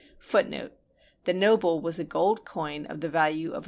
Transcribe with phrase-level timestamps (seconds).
[0.21, 0.71] ^
[1.25, 3.59] The noble was a gold coin of the value of about $s.